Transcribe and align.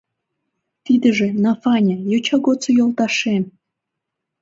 Тидыже, 0.85 1.27
Нафаня, 1.43 1.97
йоча 2.11 2.37
годсо 2.45 2.69
йолташем! 2.77 3.43